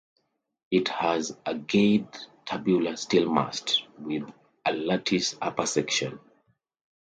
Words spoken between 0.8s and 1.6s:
has a